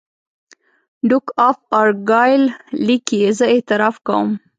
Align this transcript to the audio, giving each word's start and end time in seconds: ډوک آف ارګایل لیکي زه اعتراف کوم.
ډوک 1.09 1.27
آف 1.47 1.57
ارګایل 1.81 2.43
لیکي 2.87 3.19
زه 3.37 3.45
اعتراف 3.53 3.95
کوم. 4.07 4.29